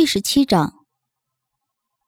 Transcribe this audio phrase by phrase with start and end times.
[0.00, 0.86] 第十七章，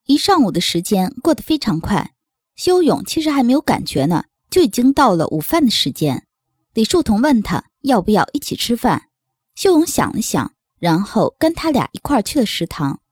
[0.06, 2.14] 一上午的时间过得非常快。
[2.56, 6.26] 修勇其实还没有感觉呢，就已经到了午饭的时间。
[6.72, 9.10] 李树桐问他要不要一起吃饭，
[9.54, 13.02] 修勇想了想，然后跟他俩一块儿去了食堂。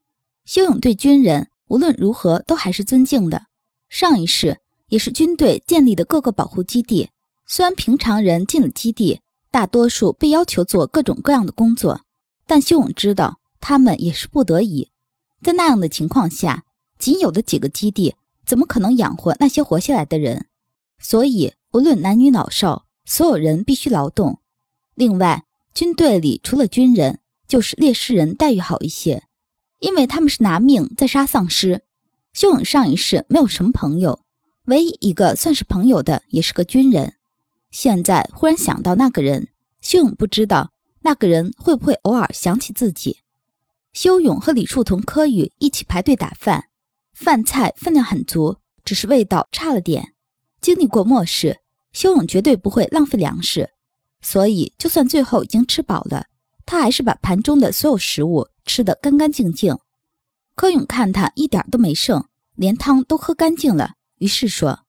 [0.46, 3.48] 修勇对军人无论如何都还是尊敬的，
[3.90, 7.10] 上一世也是军队建立的各个保护基地。
[7.46, 9.20] 虽然平常人进了基地，
[9.50, 12.00] 大多数被要求做各种各样的工作，
[12.46, 13.39] 但修勇知道。
[13.61, 14.90] 他们也是不得已，
[15.43, 16.64] 在那样的情况下，
[16.98, 20.46] 仅有的几个基地怎么可能养活那些活下来的人？
[20.98, 24.40] 所以，无论男女老少，所有人必须劳动。
[24.94, 29.25] 另外，军队里除了军人，就是烈士人待遇好一些，
[29.79, 31.82] 因为他们是拿命在杀丧尸。
[32.33, 34.20] 修勇上一世没有什么朋友，
[34.64, 37.14] 唯一一个算是朋友的也是个军人。
[37.70, 39.48] 现在忽然想到那个人，
[39.80, 43.19] 修勇不知道那个人会不会偶尔想起自己。
[43.92, 46.69] 修勇和李树桐、柯宇一起排队打饭，
[47.12, 50.14] 饭菜分量很足，只是味道差了点。
[50.60, 51.60] 经历过末世，
[51.92, 53.70] 修勇绝对不会浪费粮食，
[54.20, 56.27] 所以就算最后已经吃饱了，
[56.64, 59.77] 他还是把盘中的所有食物吃得干干净净。
[60.55, 62.24] 柯勇看他一点都没剩，
[62.55, 64.84] 连汤都喝干净了，于是说：“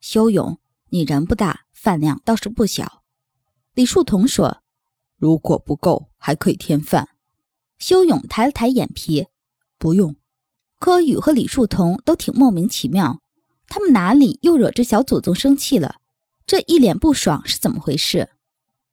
[0.00, 0.60] 修勇，
[0.90, 3.02] 你人不大，饭量倒是不小。”
[3.74, 4.62] 李树桐说
[5.18, 7.08] ：“如果不够，还可以添饭。”
[7.78, 9.26] 修勇抬了抬眼皮，
[9.78, 10.16] 不用。
[10.78, 13.20] 柯宇和李树桐都挺莫名其妙，
[13.68, 15.96] 他们哪里又惹这小祖宗生气了？
[16.46, 18.28] 这一脸不爽是怎么回事？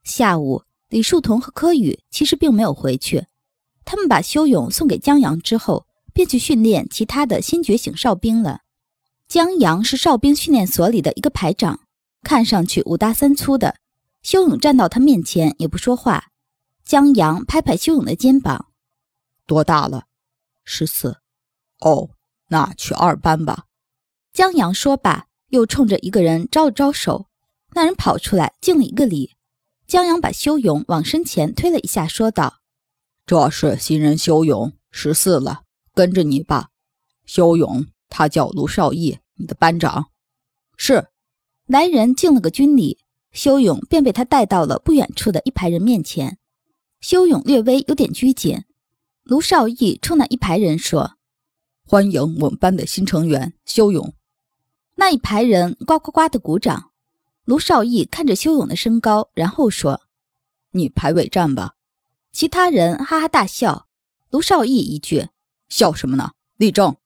[0.03, 3.25] 下午，李树桐和柯宇其实并没有回去，
[3.83, 8.61] 他们把修勇送给江阳之后，便去训练其他的新觉醒哨兵了。
[9.27, 11.81] 江阳是哨兵训练所里的一个排长，
[12.23, 13.75] 看上去五大三粗的。
[14.23, 16.29] 修勇站到他面前也不说话。
[16.85, 18.67] 江阳拍拍修勇的肩膀。
[19.51, 20.05] 多大了？
[20.63, 21.17] 十四。
[21.81, 22.11] 哦，
[22.47, 23.65] 那去二班吧。
[24.31, 27.27] 江阳说罢，又冲着一个人招了招手。
[27.73, 29.35] 那人跑出来敬了一个礼。
[29.85, 32.61] 江阳把修勇往身前推了一下，说道
[33.27, 35.63] ：“这是新人修勇，十四了，
[35.93, 36.69] 跟着你吧。
[37.25, 40.11] 修勇，他叫卢少义，你的班长。”
[40.77, 41.09] 是。
[41.67, 42.99] 来人敬了个军礼，
[43.33, 46.37] 修勇便被他带到了不远处的一排人面前。
[47.01, 48.63] 修勇略微有点拘谨。
[49.31, 51.15] 卢少义冲那一排人说
[51.87, 54.13] ：“欢迎我们班的新成员修勇。”
[54.95, 56.91] 那一排人呱呱呱的鼓掌。
[57.45, 60.01] 卢少义看着修勇的身高，然后说
[60.71, 61.75] ：“你排尾站吧。”
[62.33, 63.87] 其他人哈哈大笑。
[64.31, 65.29] 卢少义一句
[65.69, 66.97] ：“笑什么呢？”立正。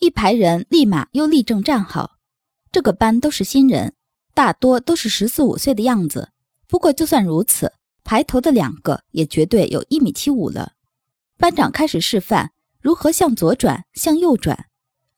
[0.00, 2.18] 一排人立马又立正站好。
[2.72, 3.94] 这个班都是新人，
[4.34, 6.30] 大多都是十四五岁的样子。
[6.66, 10.72] 不过就算如此，排头的两个也绝对有一米七五了。
[11.40, 12.52] 班长开始示范
[12.82, 14.66] 如何向左转、向右转。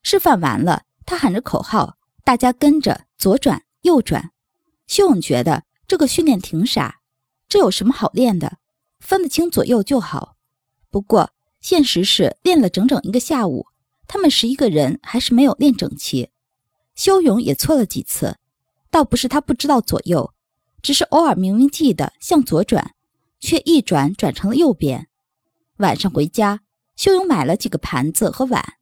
[0.04, 4.30] 示范完了，他喊着口号，大家跟着左转、右转。
[4.86, 7.00] 修勇觉得这个训练挺傻，
[7.48, 8.58] 这有什么好练的？
[9.00, 10.36] 分得清左右就好。
[10.90, 13.66] 不过现实是练了整整一个下午，
[14.06, 16.30] 他们十一个人还是没有练整齐。
[16.94, 18.36] 修勇也错了几次，
[18.92, 20.32] 倒不是他不知道左右，
[20.82, 22.94] 只是偶尔明明记得向左转，
[23.40, 25.08] 却一转转成了右边。
[25.82, 26.60] 晚上回家，
[26.94, 28.74] 修勇买了几个盘子和碗，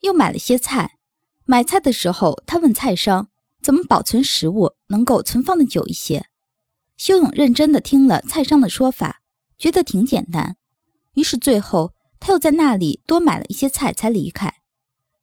[0.00, 0.98] 又买了些菜。
[1.44, 3.28] 买菜的时候，他问菜商
[3.62, 6.26] 怎么保存食物能够存放的久一些。
[6.96, 9.22] 修勇认真的听了菜商的说法，
[9.56, 10.56] 觉得挺简单。
[11.14, 14.52] 于是最后他又在那里多买了一些菜才离开。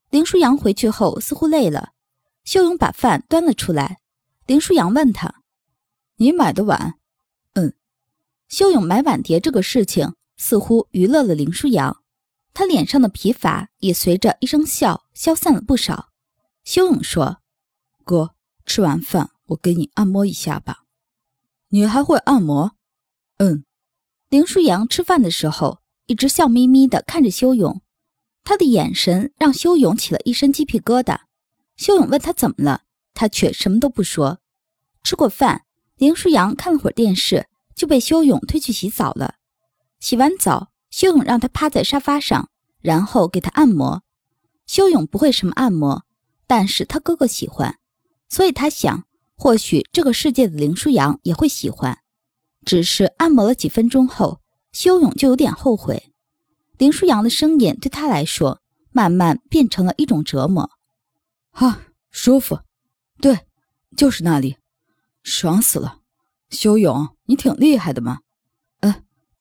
[0.10, 1.90] 林舒扬回去后似乎累了，
[2.46, 4.00] 修勇把饭端了出来。
[4.46, 5.44] 林舒扬问他
[6.16, 6.96] ：“你买的碗
[7.56, 7.74] ？”“嗯。”
[8.48, 10.14] 修勇买碗碟这个事情。
[10.38, 12.04] 似乎娱乐了林舒扬，
[12.54, 16.10] 他脸上的疲乏也随着一声笑消散了不少。
[16.64, 17.42] 修勇说
[18.04, 18.36] ：“哥，
[18.66, 20.84] 吃完饭我给你按摩一下吧。
[21.70, 22.76] 你还会按摩
[23.38, 23.64] ？”“嗯。”
[24.30, 27.82] 林舒扬吃饭的时候一直笑眯眯地看着修勇，
[28.44, 31.20] 他的眼神让修勇起了一身鸡皮疙瘩。
[31.78, 32.82] 修勇问他怎么了，
[33.14, 34.40] 他却什么都不说。
[35.04, 35.66] 吃过饭，
[35.96, 39.36] 林舒扬看了会儿电视，就被修勇推去洗澡了。
[40.00, 42.50] 洗完澡，修勇让他趴在沙发上，
[42.82, 44.04] 然后给他按摩。
[44.68, 46.06] 修勇不会什么按摩，
[46.48, 47.78] 但是他哥哥喜欢，
[48.30, 49.06] 所以他想，
[49.36, 52.00] 或许这个世界的林舒扬也会喜欢。
[52.66, 56.12] 只是按摩了几分钟后，修勇就有点后悔。
[56.78, 58.60] 林舒扬的声音对他来说，
[58.92, 60.72] 慢慢变成了一种折磨。
[61.52, 62.60] 啊，舒服，
[63.22, 63.42] 对，
[63.96, 64.58] 就是那里，
[65.24, 66.00] 爽死了。
[66.50, 68.22] 修勇，你挺厉害的嘛。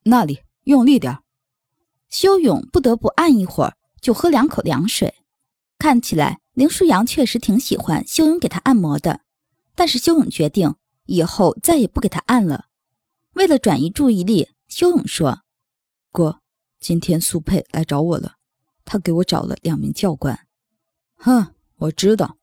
[0.05, 0.41] 那里。
[0.65, 1.19] 用力点
[2.09, 5.15] 修勇不得不按一会儿就喝两口凉水。
[5.77, 9.21] 看起来林舒扬确实挺喜欢修勇给他按摩的，
[9.75, 10.75] 但是修勇决定
[11.05, 12.69] 以后再也不给他按了。
[13.35, 15.43] 为了转移注意力，修勇说
[16.11, 16.41] ：“哥，
[16.81, 18.37] 今天苏佩来找我了，
[18.87, 20.47] 他给我找了两名教官。”
[21.17, 22.39] 哼，我知道。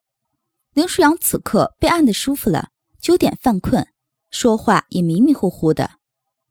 [0.74, 2.69] 林舒扬此刻被按的舒服了，
[3.00, 3.88] 就有点犯困，
[4.30, 5.94] 说话也迷迷糊糊的。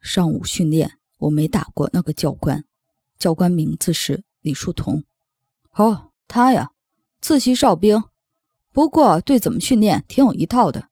[0.00, 2.64] 上午训练我没打过那个教官，
[3.18, 5.04] 教官名字是李树桐。
[5.72, 6.72] 哦，他呀，
[7.20, 8.02] 自习哨兵，
[8.72, 10.88] 不过对怎么训练挺有一套的。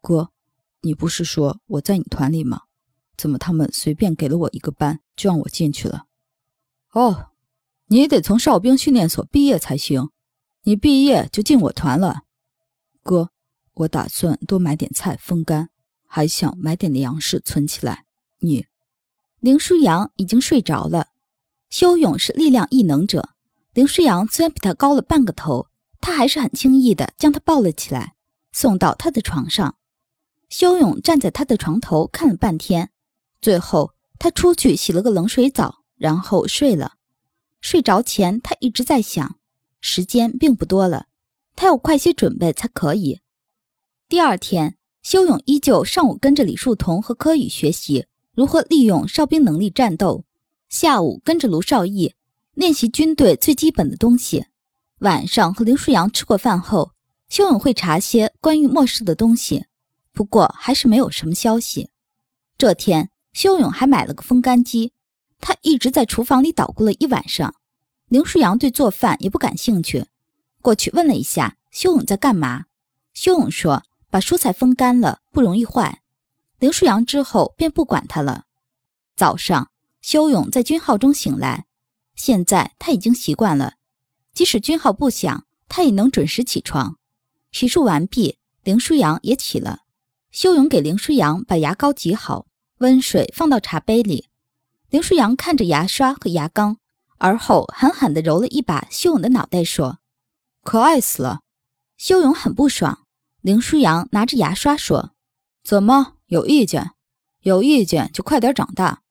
[0.00, 0.30] 哥，
[0.80, 2.62] 你不是说我在你团里吗？
[3.16, 6.06] 怎么他们随便给了我一个班就让我进去了？
[6.92, 7.30] 哦，
[7.86, 10.10] 你得从哨兵训练所毕业才行。
[10.64, 12.22] 你毕业就进我团了。
[13.02, 13.30] 哥，
[13.74, 15.70] 我打算多买点菜风干，
[16.06, 18.06] 还想买点粮食存起来。
[18.38, 18.66] 你，
[19.42, 21.08] 林舒扬已经睡着了。
[21.68, 23.30] 修勇是力量异能者，
[23.74, 25.66] 林舒扬虽然比他高了半个头，
[26.00, 28.14] 他还是很轻易的将他抱了起来，
[28.52, 29.74] 送到他的床上。
[30.48, 32.90] 修勇站在他的床头看了半天，
[33.40, 36.92] 最后他出去洗了个冷水澡，然后睡了。
[37.60, 39.40] 睡着前，他一直在想，
[39.80, 41.06] 时间并不多了，
[41.56, 43.20] 他要快些准备才可以。
[44.08, 48.06] 第二天，修勇依旧上午跟着李树桐和柯宇学习。
[48.34, 50.24] 如何利用哨兵能力战斗？
[50.70, 52.14] 下午跟着卢少义
[52.54, 54.46] 练习军队最基本的东西。
[55.00, 56.92] 晚上和林舒扬吃过饭后，
[57.28, 59.66] 修勇会查些关于末世的东西，
[60.12, 61.90] 不过还是没有什么消息。
[62.56, 64.92] 这天，修勇还买了个风干机，
[65.38, 67.54] 他一直在厨房里捣鼓了一晚上。
[68.08, 70.06] 林舒扬对做饭也不感兴趣，
[70.62, 72.64] 过去问了一下修勇在干嘛。
[73.12, 76.00] 修勇说：“把蔬菜风干了，不容易坏。”
[76.62, 78.44] 林舒扬之后便不管他了。
[79.16, 81.66] 早上，修勇在军号中醒来，
[82.14, 83.74] 现在他已经习惯了，
[84.32, 86.98] 即使军号不响，他也能准时起床。
[87.50, 89.80] 洗漱完毕，林舒扬也起了。
[90.30, 92.46] 修勇给林舒扬把牙膏挤好，
[92.78, 94.28] 温水放到茶杯里。
[94.88, 96.76] 林舒扬看着牙刷和牙缸，
[97.18, 99.98] 而后狠狠地揉了一把修勇的脑袋，说
[100.62, 101.40] ：“可爱死了。”
[101.98, 103.00] 修勇很不爽。
[103.40, 105.10] 林舒扬拿着牙刷说
[105.64, 106.92] ：“怎么？”有意见，
[107.42, 109.02] 有意见就快点长大，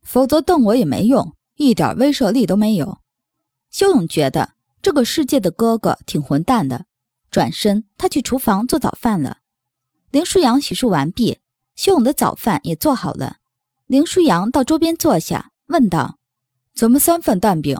[0.00, 3.00] 否则瞪我也没用，一点威慑力都没有。
[3.70, 6.86] 修勇觉得这个世界的哥哥挺混蛋的，
[7.30, 9.40] 转身他去厨房做早饭了。
[10.10, 11.40] 林舒扬洗漱完毕，
[11.76, 13.36] 修勇的早饭也做好了。
[13.86, 16.18] 林舒扬到桌边坐下，问道
[16.74, 17.78] ：“怎么三份蛋饼？”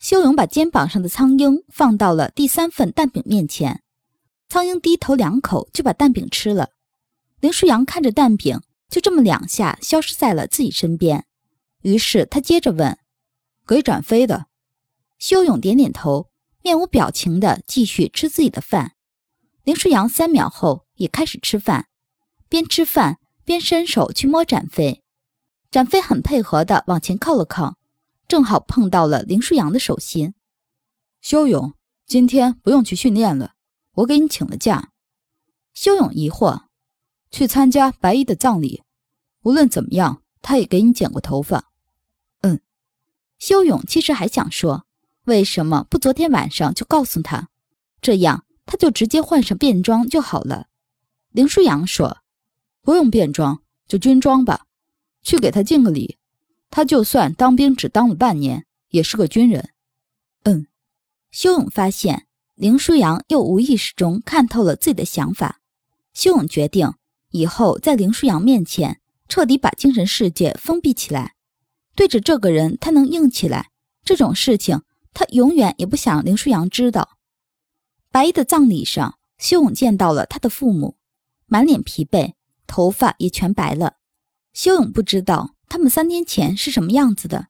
[0.00, 3.82] 修勇把肩膀上的苍鹰放到了第三份蛋饼面前，
[4.48, 6.70] 苍鹰低头两口就把蛋饼吃了。
[7.40, 11.26] 林舒扬看着蛋饼，就这么两下消失在了自己身边。
[11.82, 12.98] 于是他接着问
[13.66, 14.46] ：“给展飞的。”
[15.18, 16.30] 修勇点点头，
[16.62, 18.92] 面无表情地继续吃自己的饭。
[19.64, 21.88] 林舒扬三秒后也开始吃饭，
[22.48, 25.02] 边吃饭边伸手去摸展飞。
[25.70, 27.76] 展飞很配合地往前靠了靠，
[28.28, 30.34] 正好碰到了林舒扬的手心。
[31.20, 31.74] 修勇，
[32.06, 33.54] 今天不用去训练了，
[33.94, 34.92] 我给你请了假。
[35.74, 36.65] 修勇疑惑。
[37.36, 38.82] 去参加白衣的葬礼，
[39.42, 41.70] 无论怎么样，他也给你剪过头发。
[42.40, 42.62] 嗯，
[43.38, 44.86] 修勇其实还想说，
[45.24, 47.50] 为什么不昨天晚上就告诉他，
[48.00, 50.68] 这样他就直接换上便装就好了。
[51.28, 52.22] 林舒扬说
[52.80, 54.64] ：“不用便装，就军装吧，
[55.22, 56.16] 去给他敬个礼。
[56.70, 59.74] 他就算当兵只当了半年，也是个军人。”
[60.44, 60.68] 嗯，
[61.30, 65.60] 修勇发现林舒扬又无意识中看透了自己的想法，
[66.14, 66.94] 修勇决定。
[67.30, 71.34] 以后在林舒扬面前彻底把精神世界封闭起来，
[71.94, 73.70] 对着这个人他能硬起来，
[74.04, 77.18] 这种事情他永远也不想林舒扬知道。
[78.10, 80.96] 白衣的葬礼上，修勇见到了他的父母，
[81.46, 82.34] 满脸疲惫，
[82.66, 83.96] 头发也全白了。
[84.54, 87.48] 修勇不知道他们三天前是什么样子的，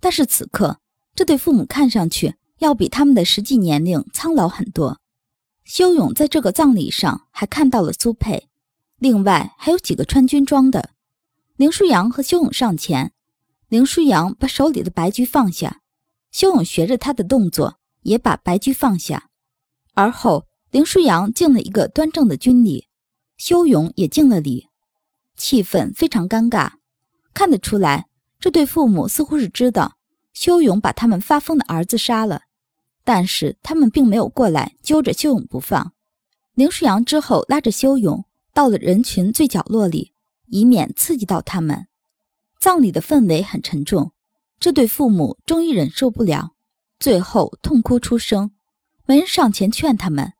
[0.00, 0.80] 但是此刻
[1.14, 4.98] 这对父母看上去要比他们的实际年龄苍老很多。
[5.64, 8.48] 修勇在这个葬礼上还看到了苏佩。
[8.98, 10.90] 另外还有几个穿军装的，
[11.56, 13.12] 林舒扬和修勇上前。
[13.68, 15.80] 林舒扬把手里的白驹放下，
[16.30, 19.28] 修勇学着他的动作，也把白驹放下。
[19.94, 22.86] 而后，林舒扬敬了一个端正的军礼，
[23.36, 24.68] 修勇也敬了礼，
[25.36, 26.74] 气氛非常尴尬。
[27.34, 28.06] 看得出来，
[28.38, 29.96] 这对父母似乎是知道
[30.32, 32.42] 修勇把他们发疯的儿子杀了，
[33.02, 35.92] 但是他们并没有过来揪着修勇不放。
[36.54, 38.24] 林舒扬之后拉着修勇。
[38.56, 40.14] 到了人群最角落里，
[40.46, 41.88] 以免刺激到他们。
[42.58, 44.12] 葬礼的氛围很沉重，
[44.58, 46.52] 这对父母终于忍受不了，
[46.98, 48.52] 最后痛哭出声。
[49.04, 50.32] 没人上前劝他们，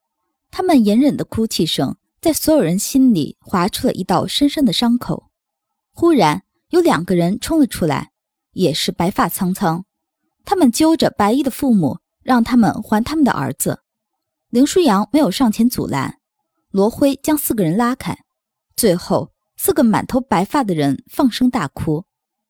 [0.51, 5.25] 他们隐忍的哭泣声在所有人心里划出了一道深深的伤口。
[5.93, 8.13] 忽然，有两个人冲了出来，
[8.53, 9.85] 也是白发苍苍。
[10.47, 13.81] 他们揪着白衣的父母，让他们还他们的儿子。
[14.49, 16.19] 林舒扬没有上前阻拦，
[16.71, 18.17] 罗辉将四个人拉开。
[18.77, 22.05] 最后，四个满头白发的人放声大哭。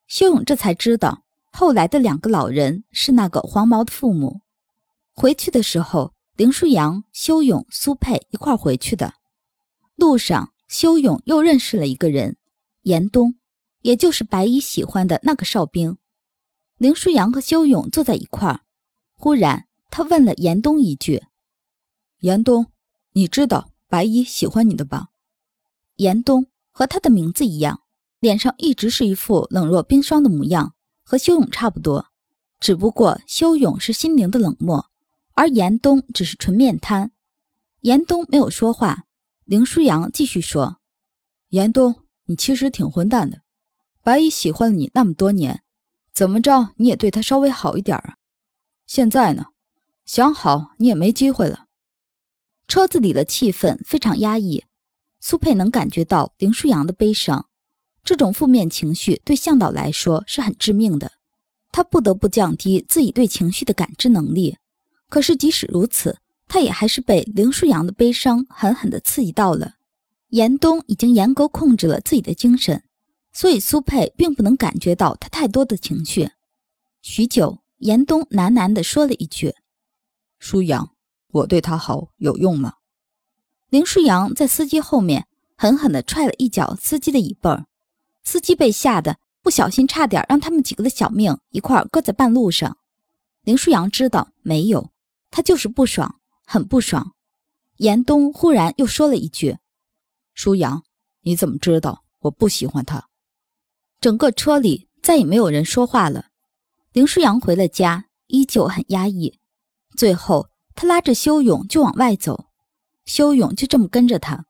[0.09, 4.41] 修勇这才知道，后来的两个老人是那个黄毛的父母。
[5.15, 9.15] 回去的时候，林舒扬、修勇、苏佩一块回去的。
[9.95, 12.37] 路上，修勇又认识了一个人，
[12.83, 13.37] 严冬，
[13.83, 15.97] 也就是白衣喜欢的那个哨兵。
[16.77, 18.61] 林舒扬和修勇坐在一块儿，
[19.15, 21.25] 忽然他问了严冬一句
[22.21, 22.67] ：“严冬，
[23.13, 25.09] 你知道白衣喜欢你的吧？”
[25.97, 27.81] 严冬和他的名字一样，
[28.21, 32.07] 脸上一直是一副冷若冰霜的模样，和修勇差不多，
[32.61, 34.91] 只不过修勇是心灵的冷漠。
[35.35, 37.13] 而严冬只是纯面瘫，
[37.81, 39.05] 严冬没有说话。
[39.45, 40.79] 林舒扬继续说
[41.51, 43.43] ：“严冬，你其实挺混蛋的。
[44.03, 45.63] 白衣喜欢了你那么多年，
[46.13, 48.17] 怎么着你也对他稍微好一点啊？
[48.87, 49.49] 现在呢，
[50.07, 51.66] 想好你也没机会了。”
[52.69, 54.65] 车子里的气氛非常压抑，
[55.21, 57.47] 苏佩能感觉到林舒扬的悲伤。
[58.05, 61.13] 这种负面情绪对向导来说是很致命的，
[61.73, 64.57] 他不得不降低自己对情绪的感知能力。
[65.09, 66.19] 可是，即使如此，
[66.49, 69.75] 他也还是被林舒扬的悲伤狠狠地刺激到了。
[70.31, 72.83] 严冬已经严格控制了自己的精神，
[73.33, 76.31] 所以苏佩并不能感觉到他太多的情绪。
[77.03, 79.55] 许久，严冬喃喃地说了一句
[80.41, 80.96] ：“舒扬，
[81.37, 82.75] 我对他好有用吗？”
[83.71, 85.27] 林舒扬在司机后面
[85.57, 87.67] 狠狠地踹了一脚司机的尾巴，
[88.23, 92.77] 司机被吓得不小心，差点让他们几个的小命一块搁在半路上。
[93.43, 94.91] 林舒扬知道没有。
[95.29, 97.13] 他就是不爽，很不爽。
[97.77, 99.59] 严冬忽然又说了一句
[100.33, 100.83] ：“舒扬，
[101.23, 103.09] 你怎么知道我不喜欢他？”
[104.01, 106.27] 整个车里再也没有人说话了。
[106.93, 109.39] 林舒扬回了家，依旧很压抑。
[109.95, 112.51] 最后，他拉着修勇就往外走，
[113.07, 114.45] 修勇就这么跟着他，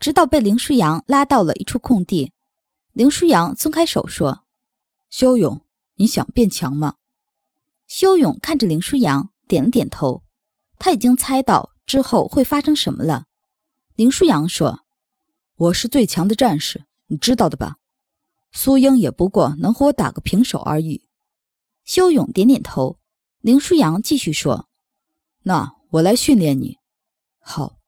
[0.00, 2.32] 直到被林舒扬拉到了一处空地。
[2.94, 4.44] 林舒扬松开手说
[5.10, 5.60] ：“修勇，
[5.96, 6.94] 你想变强吗？”
[7.86, 10.22] 修勇看着林舒扬，点了点头。
[10.78, 13.26] 他已经猜到之后会发生什么了。
[13.94, 14.80] 林舒扬说
[15.56, 17.76] ：“我是最强的战士，你知道的吧？
[18.50, 21.02] 苏英也不过能和我打个平手而已。”
[21.84, 22.98] 修勇点点头。
[23.40, 24.65] 林舒扬继续说
[25.48, 26.78] ：“那我来训练你。
[27.38, 27.78] 好，